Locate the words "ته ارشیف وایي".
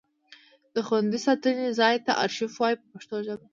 2.05-2.77